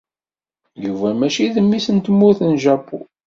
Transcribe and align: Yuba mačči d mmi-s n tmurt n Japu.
Yuba 0.85 1.07
mačči 1.19 1.45
d 1.53 1.55
mmi-s 1.65 1.87
n 1.91 1.97
tmurt 1.99 2.39
n 2.49 2.51
Japu. 2.63 2.99